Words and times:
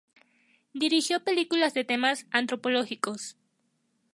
Dirigió 0.73 1.23
películas 1.23 1.75
de 1.75 1.83
temas 1.83 2.25
antropológicos. 2.31 3.37